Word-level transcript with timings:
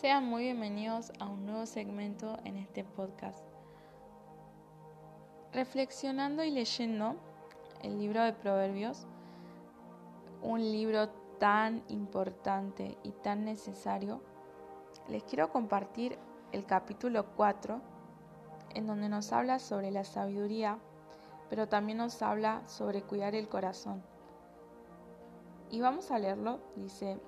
Sean 0.00 0.26
muy 0.26 0.42
bienvenidos 0.42 1.12
a 1.20 1.26
un 1.26 1.46
nuevo 1.46 1.66
segmento 1.66 2.36
en 2.44 2.56
este 2.56 2.82
podcast. 2.82 3.38
Reflexionando 5.52 6.42
y 6.42 6.50
leyendo 6.50 7.14
el 7.80 8.00
libro 8.00 8.24
de 8.24 8.32
Proverbios, 8.32 9.06
un 10.42 10.60
libro 10.60 11.10
tan 11.38 11.84
importante 11.88 12.98
y 13.04 13.12
tan 13.12 13.44
necesario, 13.44 14.20
les 15.08 15.22
quiero 15.22 15.52
compartir 15.52 16.18
el 16.50 16.66
capítulo 16.66 17.26
4, 17.36 17.80
en 18.74 18.86
donde 18.88 19.08
nos 19.08 19.32
habla 19.32 19.60
sobre 19.60 19.92
la 19.92 20.02
sabiduría, 20.02 20.76
pero 21.48 21.68
también 21.68 21.98
nos 21.98 22.20
habla 22.20 22.66
sobre 22.66 23.02
cuidar 23.02 23.36
el 23.36 23.48
corazón. 23.48 24.02
Y 25.70 25.80
vamos 25.80 26.10
a 26.10 26.18
leerlo, 26.18 26.58
dice 26.74 27.20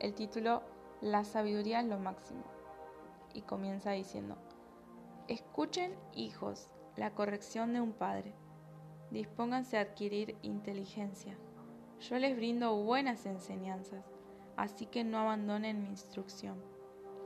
el 0.00 0.14
título 0.14 0.71
La 1.02 1.24
sabiduría 1.24 1.80
es 1.80 1.86
lo 1.86 1.98
máximo. 1.98 2.44
Y 3.34 3.42
comienza 3.42 3.90
diciendo, 3.90 4.38
escuchen 5.26 5.96
hijos 6.14 6.70
la 6.96 7.10
corrección 7.10 7.72
de 7.72 7.80
un 7.80 7.92
padre, 7.92 8.36
dispónganse 9.10 9.78
a 9.78 9.80
adquirir 9.80 10.36
inteligencia. 10.42 11.36
Yo 11.98 12.18
les 12.20 12.36
brindo 12.36 12.76
buenas 12.76 13.26
enseñanzas, 13.26 14.04
así 14.56 14.86
que 14.86 15.02
no 15.02 15.18
abandonen 15.18 15.82
mi 15.82 15.88
instrucción. 15.88 16.62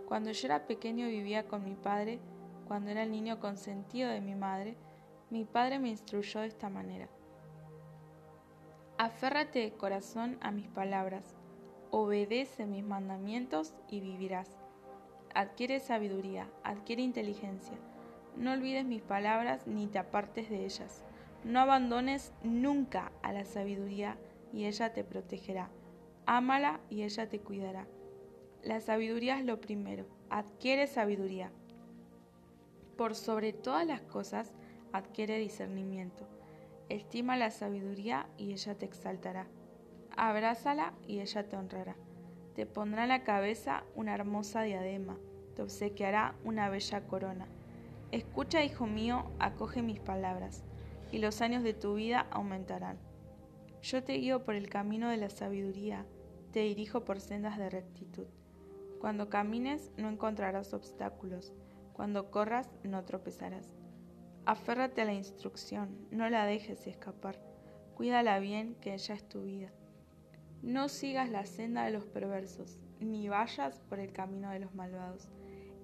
Cuando 0.06 0.31
yo 0.31 0.47
era 0.47 0.67
pequeño 0.67 1.06
vivía 1.09 1.47
con 1.47 1.62
mi 1.62 1.75
padre, 1.75 2.19
cuando 2.67 2.91
era 2.91 3.03
el 3.03 3.11
niño 3.11 3.41
consentido 3.41 4.09
de 4.09 4.23
mi 4.23 4.34
madre, 4.34 4.79
mi 5.29 5.45
padre 5.45 5.79
me 5.81 5.91
instruyó 5.91 6.41
de 6.41 6.47
esta 6.47 6.70
manera. 6.70 7.11
Aférrate 8.97 9.59
de 9.59 9.73
corazón 9.75 10.39
a 10.41 10.50
mis 10.50 10.69
palabras, 10.69 11.37
obedece 11.91 12.67
mis 12.67 12.84
mandamientos 12.84 13.75
y 13.89 14.01
vivirás. 14.01 14.48
Adquiere 15.34 15.81
sabiduría, 15.81 16.48
adquiere 16.65 17.03
inteligencia. 17.03 17.77
No 18.37 18.53
olvides 18.53 18.84
mis 18.84 19.03
palabras 19.03 19.67
ni 19.67 19.87
te 19.87 19.98
apartes 19.98 20.51
de 20.51 20.65
ellas. 20.65 21.05
No 21.45 21.61
abandones 21.61 22.33
nunca 22.43 23.12
a 23.23 23.33
la 23.33 23.45
sabiduría 23.45 24.17
y 24.53 24.65
ella 24.65 24.93
te 24.93 25.05
protegerá. 25.05 25.70
Ámala 26.27 26.81
y 26.91 27.03
ella 27.03 27.28
te 27.28 27.41
cuidará. 27.41 27.87
La 28.62 28.81
sabiduría 28.81 29.39
es 29.39 29.45
lo 29.45 29.61
primero. 29.61 30.06
Adquiere 30.28 30.87
sabiduría. 30.87 31.53
Por 32.97 33.15
sobre 33.15 33.53
todas 33.53 33.87
las 33.87 34.00
cosas, 34.00 34.55
adquiere 34.93 35.39
discernimiento. 35.39 36.27
Estima 36.89 37.37
la 37.37 37.50
sabiduría 37.50 38.28
y 38.39 38.53
ella 38.53 38.77
te 38.77 38.87
exaltará. 38.87 39.47
Abrázala 40.17 40.95
y 41.06 41.20
ella 41.20 41.48
te 41.48 41.56
honrará. 41.56 41.97
Te 42.55 42.64
pondrá 42.64 43.03
en 43.03 43.11
la 43.11 43.22
cabeza 43.22 43.84
una 43.95 44.14
hermosa 44.14 44.62
diadema, 44.62 45.19
te 45.55 45.62
obsequiará 45.62 46.34
una 46.42 46.70
bella 46.70 47.06
corona. 47.06 47.47
Escucha, 48.12 48.64
hijo 48.64 48.87
mío, 48.87 49.31
acoge 49.39 49.83
mis 49.83 50.00
palabras, 50.00 50.64
y 51.12 51.19
los 51.19 51.42
años 51.42 51.62
de 51.62 51.75
tu 51.75 51.94
vida 51.97 52.27
aumentarán. 52.31 52.98
Yo 53.83 54.03
te 54.03 54.14
guío 54.14 54.42
por 54.42 54.55
el 54.55 54.70
camino 54.70 55.11
de 55.11 55.19
la 55.19 55.28
sabiduría, 55.28 56.06
te 56.50 56.61
dirijo 56.61 57.05
por 57.05 57.20
sendas 57.20 57.59
de 57.59 57.69
rectitud. 57.69 58.27
Cuando 59.00 59.28
camines 59.28 59.92
no 59.98 60.09
encontrarás 60.09 60.72
obstáculos, 60.72 61.53
cuando 61.92 62.31
corras 62.31 62.70
no 62.84 63.05
tropezarás. 63.05 63.77
Aférrate 64.47 65.03
a 65.03 65.05
la 65.05 65.12
instrucción, 65.12 66.06
no 66.11 66.31
la 66.31 66.47
dejes 66.47 66.87
escapar, 66.87 67.39
cuídala 67.94 68.39
bien, 68.39 68.77
que 68.77 68.94
ella 68.94 69.14
es 69.14 69.28
tu 69.28 69.42
vida. 69.42 69.72
No 70.67 70.89
sigas 70.89 71.31
la 71.31 71.47
senda 71.47 71.84
de 71.84 71.92
los 71.92 72.06
perversos, 72.06 72.77
ni 72.98 73.28
vayas 73.28 73.78
por 73.89 74.00
el 74.00 74.12
camino 74.12 74.50
de 74.50 74.59
los 74.59 74.75
malvados. 74.75 75.28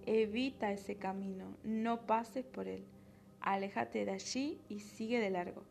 Evita 0.06 0.72
ese 0.72 0.96
camino, 0.96 1.56
no 1.62 2.04
pases 2.04 2.44
por 2.44 2.66
él. 2.66 2.84
Aléjate 3.40 4.04
de 4.04 4.10
allí 4.10 4.60
y 4.68 4.80
sigue 4.80 5.20
de 5.20 5.30
largo. 5.30 5.62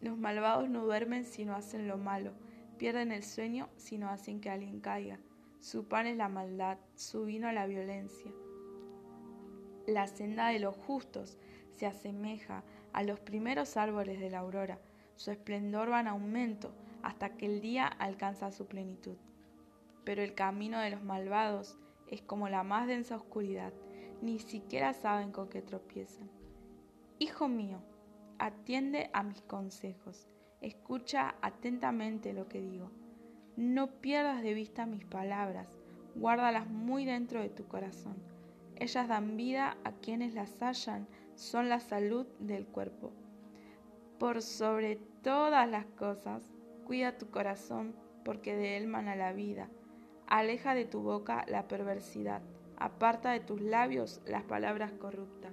Los 0.00 0.16
malvados 0.16 0.70
no 0.70 0.86
duermen 0.86 1.26
si 1.26 1.44
no 1.44 1.54
hacen 1.54 1.88
lo 1.88 1.98
malo, 1.98 2.32
pierden 2.78 3.12
el 3.12 3.22
sueño 3.22 3.68
si 3.76 3.98
no 3.98 4.08
hacen 4.08 4.40
que 4.40 4.48
alguien 4.48 4.80
caiga. 4.80 5.18
Su 5.60 5.86
pan 5.86 6.06
es 6.06 6.16
la 6.16 6.30
maldad, 6.30 6.78
su 6.94 7.26
vino 7.26 7.52
la 7.52 7.66
violencia. 7.66 8.32
La 9.86 10.06
senda 10.06 10.48
de 10.48 10.60
los 10.60 10.74
justos 10.74 11.36
se 11.68 11.84
asemeja 11.84 12.64
a 12.94 13.02
los 13.02 13.20
primeros 13.20 13.76
árboles 13.76 14.20
de 14.20 14.30
la 14.30 14.38
aurora, 14.38 14.78
su 15.16 15.30
esplendor 15.30 15.90
va 15.90 16.00
en 16.00 16.08
aumento 16.08 16.72
hasta 17.02 17.36
que 17.36 17.46
el 17.46 17.60
día 17.60 17.86
alcanza 17.86 18.50
su 18.50 18.66
plenitud. 18.66 19.16
Pero 20.04 20.22
el 20.22 20.34
camino 20.34 20.78
de 20.80 20.90
los 20.90 21.02
malvados 21.02 21.78
es 22.08 22.22
como 22.22 22.48
la 22.48 22.62
más 22.62 22.86
densa 22.86 23.16
oscuridad, 23.16 23.72
ni 24.22 24.38
siquiera 24.38 24.92
saben 24.92 25.32
con 25.32 25.48
qué 25.48 25.62
tropiezan. 25.62 26.30
Hijo 27.18 27.48
mío, 27.48 27.82
atiende 28.38 29.10
a 29.12 29.22
mis 29.22 29.42
consejos, 29.42 30.28
escucha 30.60 31.34
atentamente 31.42 32.32
lo 32.32 32.48
que 32.48 32.60
digo. 32.60 32.90
No 33.56 34.00
pierdas 34.00 34.42
de 34.42 34.54
vista 34.54 34.86
mis 34.86 35.04
palabras, 35.04 35.68
guárdalas 36.14 36.68
muy 36.68 37.04
dentro 37.04 37.40
de 37.40 37.48
tu 37.48 37.66
corazón. 37.66 38.16
Ellas 38.76 39.08
dan 39.08 39.36
vida 39.36 39.78
a 39.84 39.92
quienes 39.92 40.34
las 40.34 40.58
hallan, 40.60 41.08
son 41.34 41.68
la 41.68 41.80
salud 41.80 42.26
del 42.38 42.66
cuerpo. 42.66 43.12
Por 44.18 44.42
sobre 44.42 44.96
todas 45.22 45.68
las 45.68 45.86
cosas, 45.86 46.52
Cuida 46.86 47.18
tu 47.18 47.30
corazón, 47.30 47.96
porque 48.24 48.54
de 48.54 48.76
él 48.76 48.86
mana 48.86 49.16
la 49.16 49.32
vida. 49.32 49.68
Aleja 50.28 50.72
de 50.72 50.84
tu 50.84 51.00
boca 51.00 51.44
la 51.48 51.66
perversidad, 51.66 52.42
aparta 52.76 53.32
de 53.32 53.40
tus 53.40 53.60
labios 53.60 54.22
las 54.24 54.44
palabras 54.44 54.92
corruptas. 54.92 55.52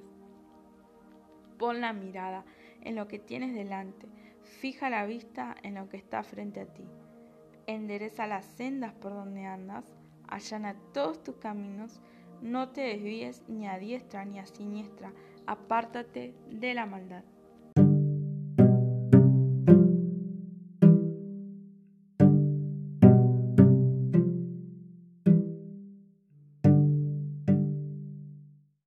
Pon 1.57 1.81
la 1.81 1.91
mirada 1.91 2.45
en 2.81 2.95
lo 2.95 3.07
que 3.07 3.17
tienes 3.17 3.55
delante, 3.55 4.07
fija 4.43 4.91
la 4.91 5.07
vista 5.07 5.55
en 5.63 5.73
lo 5.73 5.89
que 5.89 5.97
está 5.97 6.21
frente 6.21 6.59
a 6.59 6.67
ti. 6.67 6.85
Endereza 7.65 8.27
las 8.27 8.45
sendas 8.45 8.93
por 8.93 9.13
donde 9.13 9.45
andas, 9.45 9.91
allana 10.27 10.75
todos 10.93 11.23
tus 11.23 11.37
caminos, 11.37 11.99
no 12.43 12.69
te 12.69 12.81
desvíes 12.81 13.41
ni 13.47 13.67
a 13.67 13.79
diestra 13.79 14.23
ni 14.23 14.37
a 14.37 14.45
siniestra, 14.45 15.13
apártate 15.47 16.35
de 16.51 16.75
la 16.75 16.85
maldad. 16.85 17.23